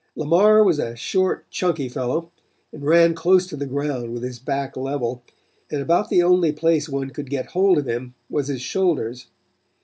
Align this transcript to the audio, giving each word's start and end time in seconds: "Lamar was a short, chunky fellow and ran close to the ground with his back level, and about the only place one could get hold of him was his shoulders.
"Lamar 0.15 0.63
was 0.63 0.79
a 0.79 0.95
short, 0.95 1.47
chunky 1.51 1.87
fellow 1.87 2.31
and 2.71 2.83
ran 2.83 3.13
close 3.13 3.45
to 3.45 3.55
the 3.55 3.67
ground 3.67 4.11
with 4.13 4.23
his 4.23 4.39
back 4.39 4.75
level, 4.75 5.21
and 5.69 5.79
about 5.79 6.09
the 6.09 6.23
only 6.23 6.51
place 6.51 6.89
one 6.89 7.11
could 7.11 7.29
get 7.29 7.51
hold 7.51 7.77
of 7.77 7.87
him 7.87 8.15
was 8.27 8.47
his 8.47 8.63
shoulders. 8.63 9.27